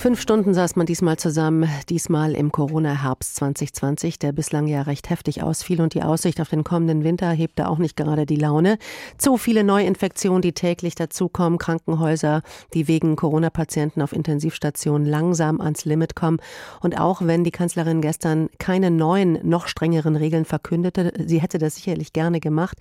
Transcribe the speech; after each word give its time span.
Fünf 0.00 0.22
Stunden 0.22 0.54
saß 0.54 0.76
man 0.76 0.86
diesmal 0.86 1.18
zusammen, 1.18 1.68
diesmal 1.90 2.32
im 2.32 2.50
Corona-Herbst 2.50 3.36
2020, 3.36 4.18
der 4.18 4.32
bislang 4.32 4.66
ja 4.66 4.80
recht 4.80 5.10
heftig 5.10 5.42
ausfiel 5.42 5.82
und 5.82 5.92
die 5.92 6.02
Aussicht 6.02 6.40
auf 6.40 6.48
den 6.48 6.64
kommenden 6.64 7.04
Winter 7.04 7.28
hebte 7.28 7.68
auch 7.68 7.76
nicht 7.76 7.98
gerade 7.98 8.24
die 8.24 8.36
Laune. 8.36 8.78
Zu 9.18 9.36
viele 9.36 9.62
Neuinfektionen, 9.62 10.40
die 10.40 10.54
täglich 10.54 10.94
dazukommen, 10.94 11.58
Krankenhäuser, 11.58 12.40
die 12.72 12.88
wegen 12.88 13.14
Corona-Patienten 13.14 14.00
auf 14.00 14.14
Intensivstationen 14.14 15.06
langsam 15.06 15.60
ans 15.60 15.84
Limit 15.84 16.16
kommen. 16.16 16.38
Und 16.80 16.98
auch 16.98 17.20
wenn 17.20 17.44
die 17.44 17.50
Kanzlerin 17.50 18.00
gestern 18.00 18.48
keine 18.58 18.90
neuen, 18.90 19.38
noch 19.46 19.68
strengeren 19.68 20.16
Regeln 20.16 20.46
verkündete, 20.46 21.12
sie 21.26 21.42
hätte 21.42 21.58
das 21.58 21.74
sicherlich 21.74 22.14
gerne 22.14 22.40
gemacht, 22.40 22.78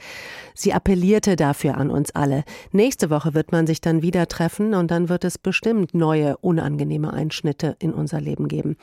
sie 0.56 0.72
appellierte 0.72 1.36
dafür 1.36 1.76
an 1.76 1.90
uns 1.90 2.16
alle. 2.16 2.46
Nächste 2.72 3.10
Woche 3.10 3.34
wird 3.34 3.52
man 3.52 3.68
sich 3.68 3.82
dann 3.82 4.02
wieder 4.02 4.30
treffen 4.30 4.74
und 4.74 4.90
dann 4.90 5.10
wird 5.10 5.26
es 5.26 5.38
bestimmt 5.38 5.94
neue, 5.94 6.38
unangenehme 6.38 7.09
Einschnitte 7.10 7.76
in 7.80 7.94
unser 7.94 8.22
Leben 8.22 8.48
geben. 8.48 8.78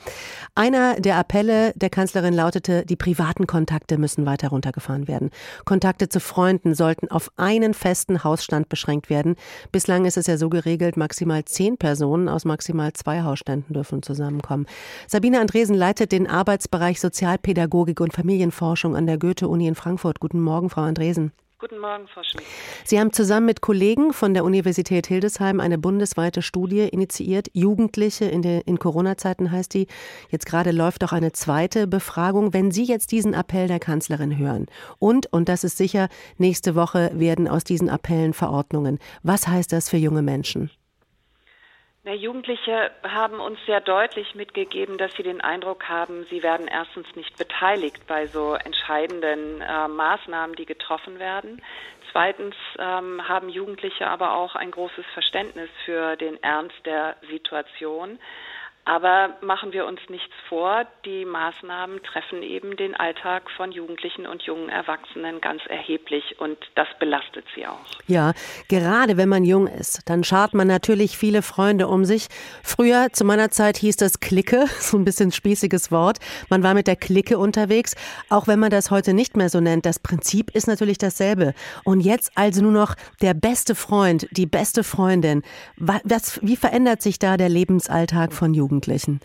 Einer 0.55 0.99
der 0.99 1.17
Appelle 1.17 1.73
der 1.75 1.89
Kanzlerin 1.89 2.33
lautete, 2.33 2.85
die 2.85 2.95
privaten 2.95 3.47
Kontakte 3.47 3.97
müssen 3.97 4.25
weiter 4.25 4.49
runtergefahren 4.49 5.07
werden. 5.07 5.29
Kontakte 5.65 6.09
zu 6.09 6.19
Freunden 6.19 6.75
sollten 6.75 7.09
auf 7.09 7.31
einen 7.37 7.73
festen 7.73 8.23
Hausstand 8.23 8.69
beschränkt 8.69 9.09
werden. 9.09 9.35
Bislang 9.71 10.05
ist 10.05 10.17
es 10.17 10.27
ja 10.27 10.37
so 10.37 10.49
geregelt, 10.49 10.97
maximal 10.97 11.45
zehn 11.45 11.77
Personen 11.77 12.29
aus 12.29 12.45
maximal 12.45 12.93
zwei 12.93 13.23
Hausständen 13.23 13.73
dürfen 13.73 14.03
zusammenkommen. 14.03 14.65
Sabine 15.07 15.39
Andresen 15.39 15.75
leitet 15.75 16.11
den 16.11 16.27
Arbeitsbereich 16.27 16.99
Sozialpädagogik 16.99 17.99
und 17.99 18.13
Familienforschung 18.13 18.95
an 18.95 19.07
der 19.07 19.17
Goethe-Uni 19.17 19.67
in 19.67 19.75
Frankfurt. 19.75 20.19
Guten 20.19 20.41
Morgen, 20.41 20.69
Frau 20.69 20.81
Andresen. 20.81 21.31
Guten 21.59 21.79
Morgen, 21.79 22.07
Frau 22.07 22.21
Schmidt. 22.21 22.45
Sie 22.83 22.99
haben 22.99 23.11
zusammen 23.11 23.47
mit 23.47 23.61
Kollegen 23.61 24.13
von 24.13 24.35
der 24.35 24.45
Universität 24.45 25.07
Hildesheim 25.07 25.59
eine 25.59 25.79
bundesweite 25.79 26.43
Studie 26.43 26.81
initiiert. 26.81 27.47
Jugendliche 27.53 28.25
in, 28.25 28.43
in 28.43 28.77
Corona-Zeiten 28.77 29.51
heißt 29.51 29.73
die. 29.73 29.87
Jetzt 30.29 30.45
gerade 30.45 30.69
läuft 30.69 31.03
auch 31.03 31.13
eine 31.13 31.31
zweite 31.31 31.87
Befragung. 31.87 32.53
Wenn 32.53 32.69
Sie 32.69 32.83
jetzt 32.83 33.11
diesen 33.11 33.33
Appell 33.33 33.67
der 33.67 33.79
Kanzlerin 33.79 34.37
hören 34.37 34.67
und, 34.99 35.33
und 35.33 35.49
das 35.49 35.63
ist 35.63 35.77
sicher, 35.77 36.09
nächste 36.37 36.75
Woche 36.75 37.09
werden 37.15 37.47
aus 37.47 37.63
diesen 37.63 37.89
Appellen 37.89 38.33
Verordnungen. 38.33 38.99
Was 39.23 39.47
heißt 39.47 39.73
das 39.73 39.89
für 39.89 39.97
junge 39.97 40.21
Menschen? 40.21 40.69
Na, 42.07 42.13
Jugendliche 42.13 42.89
haben 43.03 43.41
uns 43.41 43.59
sehr 43.65 43.81
deutlich 43.81 44.33
mitgegeben, 44.33 44.97
dass 44.97 45.11
sie 45.17 45.23
den 45.23 45.41
Eindruck 45.41 45.89
haben, 45.89 46.25
sie 46.29 46.41
werden 46.41 46.69
erstens 46.69 47.05
nicht 47.17 47.37
beteiligt 47.37 48.07
bei 48.07 48.27
so 48.27 48.53
entscheidenden 48.53 49.59
äh, 49.59 49.89
Maßnahmen, 49.89 50.55
die 50.55 50.65
getroffen 50.65 51.19
werden. 51.19 51.61
Zweitens 52.13 52.55
ähm, 52.79 53.27
haben 53.27 53.49
Jugendliche 53.49 54.07
aber 54.07 54.35
auch 54.35 54.55
ein 54.55 54.71
großes 54.71 55.03
Verständnis 55.13 55.69
für 55.83 56.15
den 56.15 56.41
Ernst 56.41 56.77
der 56.85 57.17
Situation. 57.29 58.19
Aber 58.87 59.35
machen 59.41 59.73
wir 59.73 59.85
uns 59.85 59.99
nichts 60.07 60.33
vor, 60.47 60.85
die 61.03 61.25
Maßnahmen 61.25 62.01
treffen 62.03 62.41
eben 62.41 62.77
den 62.77 62.95
Alltag 62.95 63.51
von 63.57 63.73
Jugendlichen 63.73 64.25
und 64.25 64.43
jungen 64.43 64.69
Erwachsenen 64.69 65.41
ganz 65.41 65.61
erheblich 65.67 66.39
und 66.39 66.57
das 66.75 66.87
belastet 66.97 67.43
sie 67.53 67.67
auch. 67.67 67.85
Ja, 68.07 68.31
gerade 68.69 69.17
wenn 69.17 69.27
man 69.27 69.43
jung 69.43 69.67
ist, 69.67 70.09
dann 70.09 70.23
schart 70.23 70.53
man 70.53 70.67
natürlich 70.67 71.17
viele 71.17 71.41
Freunde 71.41 71.89
um 71.89 72.05
sich. 72.05 72.29
Früher, 72.63 73.09
zu 73.11 73.25
meiner 73.25 73.51
Zeit, 73.51 73.75
hieß 73.75 73.97
das 73.97 74.21
Clique, 74.21 74.67
so 74.79 74.97
ein 74.97 75.03
bisschen 75.03 75.33
spießiges 75.33 75.91
Wort. 75.91 76.19
Man 76.49 76.63
war 76.63 76.73
mit 76.73 76.87
der 76.87 76.95
Clique 76.95 77.37
unterwegs, 77.37 77.93
auch 78.29 78.47
wenn 78.47 78.59
man 78.59 78.69
das 78.69 78.89
heute 78.89 79.13
nicht 79.13 79.35
mehr 79.35 79.49
so 79.49 79.59
nennt. 79.59 79.85
Das 79.85 79.99
Prinzip 79.99 80.55
ist 80.55 80.67
natürlich 80.67 80.97
dasselbe. 80.97 81.53
Und 81.83 81.99
jetzt 81.99 82.31
also 82.35 82.61
nur 82.61 82.71
noch 82.71 82.95
der 83.21 83.33
beste 83.33 83.75
Freund, 83.75 84.29
die 84.31 84.45
beste 84.45 84.85
Freundin. 84.85 85.43
Was, 85.75 86.39
wie 86.41 86.55
verändert 86.55 87.01
sich 87.01 87.19
da 87.19 87.35
der 87.35 87.49
Lebensalltag 87.49 88.31
von 88.31 88.53
Jugendlichen? 88.53 88.76
Jugendlichen? 88.77 89.19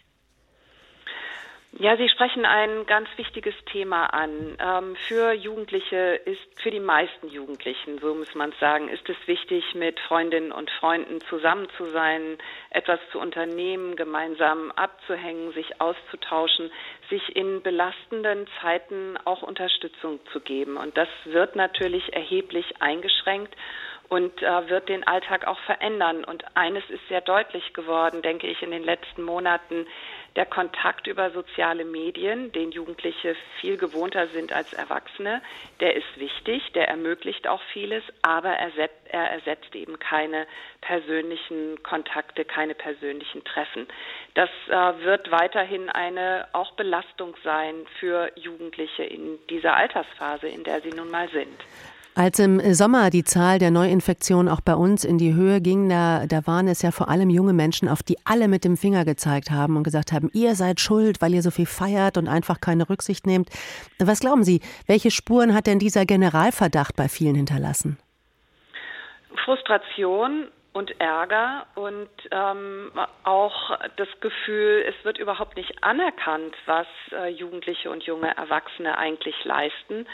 Ja, 1.78 1.97
Sie 1.97 2.08
sprechen 2.11 2.45
ein 2.45 2.84
ganz 2.86 3.08
wichtiges 3.17 3.55
Thema 3.72 4.06
an. 4.06 4.56
Ähm, 4.61 4.95
für 5.08 5.33
Jugendliche 5.33 6.20
ist, 6.27 6.61
für 6.62 6.70
die 6.70 6.81
meisten 6.81 7.29
Jugendlichen, 7.29 7.98
so 7.98 8.14
muss 8.14 8.35
man 8.35 8.52
sagen, 8.61 8.89
ist 8.89 9.08
es 9.08 9.17
wichtig, 9.27 9.74
mit 9.74 9.98
Freundinnen 10.01 10.52
und 10.52 10.70
Freunden 10.70 11.20
zusammen 11.30 11.67
zu 11.79 11.86
sein, 11.86 12.36
etwas 12.70 13.01
zu 13.11 13.18
unternehmen, 13.18 13.96
gemeinsam 13.96 14.70
abzuhängen, 14.73 15.52
sich 15.52 15.80
auszutauschen, 15.80 16.70
sich 17.08 17.35
in 17.35 17.62
belastenden 17.62 18.46
Zeiten 18.61 19.17
auch 19.24 19.42
Unterstützung 19.42 20.20
zu 20.30 20.41
geben. 20.41 20.77
Und 20.77 20.96
das 20.98 21.08
wird 21.24 21.57
natürlich 21.57 22.12
erheblich 22.12 22.80
eingeschränkt 22.80 23.57
und 24.12 24.42
äh, 24.42 24.68
wird 24.68 24.90
den 24.90 25.06
Alltag 25.06 25.46
auch 25.46 25.58
verändern. 25.61 26.23
Und 26.23 26.45
eines 26.55 26.84
ist 26.90 27.00
sehr 27.08 27.23
deutlich 27.23 27.73
geworden, 27.73 28.20
denke 28.20 28.46
ich, 28.46 28.62
in 28.62 28.70
den 28.70 28.84
letzten 28.84 29.23
Monaten, 29.23 29.86
der 30.36 30.45
Kontakt 30.45 31.06
über 31.06 31.30
soziale 31.30 31.86
Medien, 31.86 32.52
den 32.52 32.73
Jugendliche 32.73 33.34
viel 33.61 33.78
gewohnter 33.78 34.27
sind 34.28 34.52
als 34.52 34.74
Erwachsene, 34.74 35.40
der 35.80 35.96
ist 35.96 36.18
wichtig, 36.18 36.73
der 36.74 36.89
ermöglicht 36.89 37.48
auch 37.48 37.62
vieles, 37.73 38.02
aber 38.20 38.50
er 38.50 38.61
ersetzt, 38.61 39.00
er 39.08 39.30
ersetzt 39.30 39.74
eben 39.74 39.98
keine 39.98 40.46
persönlichen 40.83 41.83
Kontakte, 41.83 42.44
keine 42.44 42.74
persönlichen 42.74 43.44
Treffen. 43.44 43.86
Das 44.34 44.50
äh, 44.68 45.05
wird 45.05 45.30
weiterhin 45.30 45.89
eine 45.89 46.48
auch 46.52 46.73
Belastung 46.73 47.34
sein 47.44 47.86
für 47.98 48.30
Jugendliche 48.36 49.05
in 49.05 49.39
dieser 49.48 49.74
Altersphase, 49.74 50.48
in 50.48 50.64
der 50.64 50.83
sie 50.83 50.90
nun 50.90 51.11
mal 51.11 51.30
sind. 51.30 51.58
Als 52.14 52.39
im 52.39 52.61
Sommer 52.74 53.08
die 53.08 53.24
Zahl 53.24 53.58
der 53.58 53.70
Neuinfektionen 53.70 54.52
auch 54.52 54.61
bei 54.61 54.74
uns 54.74 55.02
in 55.02 55.17
die 55.17 55.33
Höhe 55.33 55.62
ging, 55.62 55.89
da, 55.89 56.27
da 56.27 56.46
waren 56.46 56.68
es 56.68 56.83
ja 56.83 56.90
vor 56.90 57.08
allem 57.08 57.30
junge 57.30 57.55
Menschen, 57.55 57.89
auf 57.89 58.02
die 58.02 58.18
alle 58.27 58.48
mit 58.48 58.64
dem 58.64 58.77
Finger 58.77 59.06
gezeigt 59.06 59.50
haben 59.50 59.78
und 59.78 59.83
gesagt 59.83 60.12
haben, 60.12 60.28
ihr 60.34 60.55
seid 60.55 60.78
schuld, 60.78 61.23
weil 61.23 61.33
ihr 61.33 61.40
so 61.40 61.50
viel 61.50 61.64
feiert 61.64 62.18
und 62.18 62.28
einfach 62.28 62.61
keine 62.61 62.90
Rücksicht 62.90 63.27
nehmt. 63.27 63.48
Was 63.98 64.20
glauben 64.20 64.45
Sie, 64.45 64.61
welche 64.86 65.11
Spuren 65.11 65.55
hat 65.55 65.67
denn 65.67 65.78
dieser 65.78 66.05
Generalverdacht 66.05 66.96
bei 66.96 67.08
vielen 67.08 67.34
hinterlassen? 67.34 67.98
Frustration 69.46 70.48
und 70.73 70.99
Ärger 71.01 71.67
und 71.75 72.09
ähm, 72.31 72.91
auch 73.25 73.79
das 73.97 74.09
Gefühl, 74.21 74.85
es 74.89 75.05
wird 75.05 75.19
überhaupt 75.19 75.57
nicht 75.57 75.85
anerkannt, 75.85 76.57
was 76.65 76.87
äh, 77.13 77.29
Jugendliche 77.29 77.91
und 77.91 78.05
junge 78.05 78.35
Erwachsene 78.37 78.97
eigentlich 78.97 79.45
leisten. 79.45 80.07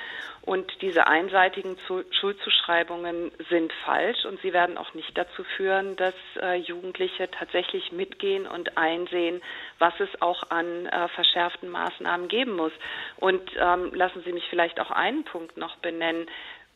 Und 0.42 0.80
diese 0.80 1.06
einseitigen 1.06 1.76
Zu 1.86 2.04
Schuldzuschreibungen 2.10 3.30
sind 3.50 3.72
falsch 3.84 4.24
und 4.24 4.40
sie 4.40 4.52
werden 4.52 4.78
auch 4.78 4.94
nicht 4.94 5.16
dazu 5.16 5.44
führen, 5.56 5.94
dass 5.96 6.14
äh, 6.40 6.54
Jugendliche 6.54 7.30
tatsächlich 7.30 7.92
mitgehen 7.92 8.46
und 8.46 8.78
einsehen, 8.78 9.42
was 9.78 9.92
es 10.00 10.08
auch 10.22 10.50
an 10.50 10.86
äh, 10.86 11.08
verschärften 11.08 11.68
Maßnahmen 11.68 12.28
geben 12.28 12.56
muss. 12.56 12.72
Und 13.16 13.42
ähm, 13.58 13.92
lassen 13.94 14.22
Sie 14.24 14.32
mich 14.32 14.46
vielleicht 14.48 14.80
auch 14.80 14.90
einen 14.90 15.24
Punkt 15.24 15.56
noch 15.56 15.76
benennen. 15.76 16.26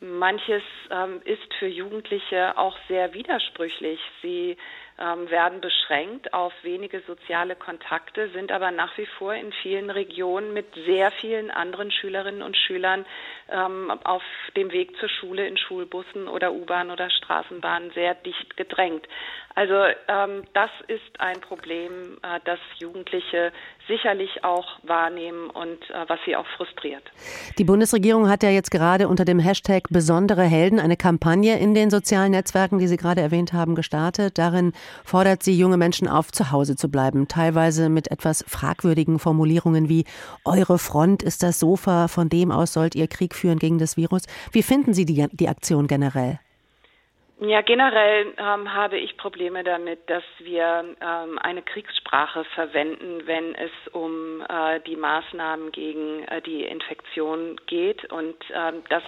Manches 0.03 0.63
ähm, 0.91 1.21
ist 1.23 1.53
für 1.59 1.67
Jugendliche 1.67 2.57
auch 2.57 2.77
sehr 2.89 3.13
widersprüchlich. 3.13 3.99
Sie 4.21 4.57
ähm, 4.99 5.29
werden 5.29 5.59
beschränkt 5.61 6.33
auf 6.33 6.53
wenige 6.61 7.01
soziale 7.01 7.55
Kontakte, 7.55 8.29
sind 8.29 8.51
aber 8.51 8.71
nach 8.71 8.95
wie 8.97 9.07
vor 9.17 9.33
in 9.33 9.51
vielen 9.51 9.89
Regionen 9.89 10.53
mit 10.53 10.67
sehr 10.85 11.11
vielen 11.11 11.49
anderen 11.51 11.91
Schülerinnen 11.91 12.41
und 12.41 12.55
Schülern 12.55 13.05
ähm, 13.49 13.91
auf 14.03 14.23
dem 14.55 14.71
Weg 14.71 14.95
zur 14.99 15.09
Schule 15.09 15.47
in 15.47 15.57
Schulbussen 15.57 16.27
oder 16.27 16.53
U-Bahn 16.53 16.91
oder 16.91 17.09
Straßenbahn 17.09 17.91
sehr 17.91 18.15
dicht 18.15 18.55
gedrängt. 18.55 19.07
Also 19.55 19.73
ähm, 20.07 20.43
das 20.53 20.71
ist 20.87 21.19
ein 21.19 21.39
Problem, 21.41 22.17
äh, 22.23 22.39
das 22.43 22.59
Jugendliche 22.79 23.51
sicherlich 23.87 24.43
auch 24.43 24.79
wahrnehmen 24.83 25.49
und 25.49 25.89
äh, 25.89 26.05
was 26.07 26.19
sie 26.25 26.35
auch 26.35 26.47
frustriert. 26.57 27.03
Die 27.59 27.63
Bundesregierung 27.63 28.29
hat 28.29 28.41
ja 28.41 28.49
jetzt 28.49 28.71
gerade 28.71 29.07
unter 29.07 29.25
dem 29.25 29.39
Hashtag 29.39 29.83
besondere 29.89 30.43
Helden 30.43 30.79
eine 30.79 30.97
Kampagne 30.97 31.59
in 31.59 31.75
den 31.75 31.91
sozialen 31.91 32.31
Netzwerken, 32.31 32.79
die 32.79 32.87
Sie 32.87 32.97
gerade 32.97 33.21
erwähnt 33.21 33.53
haben, 33.53 33.75
gestartet. 33.75 34.39
Darin 34.39 34.73
fordert 35.03 35.43
sie 35.43 35.57
junge 35.57 35.77
Menschen 35.77 36.07
auf, 36.07 36.31
zu 36.31 36.51
Hause 36.51 36.75
zu 36.75 36.89
bleiben, 36.89 37.27
teilweise 37.27 37.89
mit 37.89 38.11
etwas 38.11 38.43
fragwürdigen 38.47 39.19
Formulierungen 39.19 39.89
wie 39.89 40.05
Eure 40.45 40.77
Front 40.77 41.23
ist 41.23 41.43
das 41.43 41.59
Sofa, 41.59 42.07
von 42.07 42.29
dem 42.29 42.51
aus 42.51 42.73
sollt 42.73 42.95
ihr 42.95 43.07
Krieg 43.07 43.35
führen 43.35 43.59
gegen 43.59 43.79
das 43.79 43.97
Virus. 43.97 44.23
Wie 44.51 44.63
finden 44.63 44.93
Sie 44.93 45.05
die, 45.05 45.27
die 45.31 45.49
Aktion 45.49 45.87
generell? 45.87 46.39
Ja, 47.45 47.61
generell 47.61 48.33
ähm, 48.37 48.73
habe 48.73 48.97
ich 48.97 49.17
Probleme 49.17 49.65
damit, 49.65 50.09
dass 50.09 50.23
wir 50.39 50.95
ähm, 51.01 51.37
eine 51.39 51.61
Kriegssprache 51.61 52.45
verwenden, 52.55 53.23
wenn 53.25 53.53
es 53.55 53.71
um 53.91 54.41
äh, 54.47 54.79
die 54.87 54.95
Maßnahmen 54.95 55.73
gegen 55.73 56.23
äh, 56.29 56.41
die 56.41 56.63
Infektion 56.63 57.59
geht. 57.67 58.05
Und 58.05 58.35
ähm, 58.53 58.83
das 58.87 59.03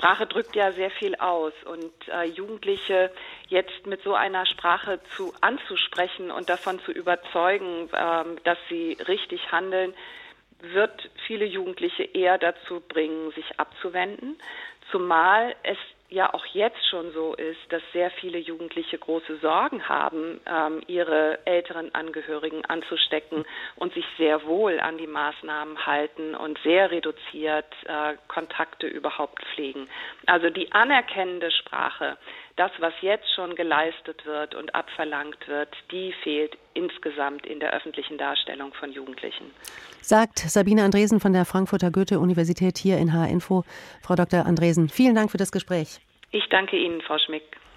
Sprache 0.00 0.26
drückt 0.26 0.56
ja 0.56 0.72
sehr 0.72 0.90
viel 0.90 1.14
aus. 1.16 1.52
Und 1.66 1.92
äh, 2.08 2.24
Jugendliche 2.24 3.10
jetzt 3.48 3.86
mit 3.86 4.02
so 4.02 4.14
einer 4.14 4.46
Sprache 4.46 4.98
zu 5.14 5.34
anzusprechen 5.42 6.30
und 6.30 6.48
davon 6.48 6.80
zu 6.80 6.90
überzeugen, 6.90 7.90
äh, 7.92 8.24
dass 8.44 8.56
sie 8.70 8.96
richtig 9.06 9.52
handeln, 9.52 9.92
wird 10.60 11.10
viele 11.26 11.44
Jugendliche 11.44 12.02
eher 12.02 12.38
dazu 12.38 12.80
bringen, 12.80 13.30
sich 13.32 13.60
abzuwenden, 13.60 14.40
zumal 14.90 15.54
es 15.64 15.78
ja 16.10 16.34
auch 16.34 16.44
jetzt 16.46 16.84
schon 16.90 17.12
so 17.12 17.34
ist, 17.34 17.60
dass 17.70 17.82
sehr 17.92 18.10
viele 18.10 18.38
Jugendliche 18.38 18.98
große 18.98 19.38
Sorgen 19.38 19.88
haben, 19.88 20.40
ähm, 20.46 20.82
ihre 20.86 21.38
älteren 21.46 21.94
Angehörigen 21.94 22.64
anzustecken 22.64 23.44
und 23.76 23.94
sich 23.94 24.04
sehr 24.18 24.44
wohl 24.44 24.80
an 24.80 24.98
die 24.98 25.06
Maßnahmen 25.06 25.86
halten 25.86 26.34
und 26.34 26.58
sehr 26.64 26.90
reduziert 26.90 27.72
äh, 27.84 28.14
Kontakte 28.28 28.86
überhaupt 28.86 29.42
pflegen. 29.54 29.88
Also 30.26 30.50
die 30.50 30.72
anerkennende 30.72 31.50
Sprache, 31.52 32.18
das, 32.60 32.70
was 32.78 32.92
jetzt 33.00 33.34
schon 33.34 33.54
geleistet 33.54 34.26
wird 34.26 34.54
und 34.54 34.74
abverlangt 34.74 35.48
wird, 35.48 35.74
die 35.90 36.12
fehlt 36.22 36.58
insgesamt 36.74 37.46
in 37.46 37.58
der 37.58 37.72
öffentlichen 37.72 38.18
Darstellung 38.18 38.74
von 38.74 38.92
Jugendlichen. 38.92 39.46
Sagt 40.02 40.40
Sabine 40.40 40.84
Andresen 40.84 41.20
von 41.20 41.32
der 41.32 41.46
Frankfurter 41.46 41.90
Goethe-Universität 41.90 42.76
hier 42.76 42.98
in 42.98 43.14
H-Info. 43.14 43.64
Frau 44.02 44.14
Dr. 44.14 44.44
Andresen, 44.44 44.90
vielen 44.90 45.14
Dank 45.14 45.30
für 45.30 45.38
das 45.38 45.52
Gespräch. 45.52 46.00
Ich 46.32 46.46
danke 46.50 46.76
Ihnen, 46.76 47.00
Frau 47.00 47.16
Schmick. 47.16 47.60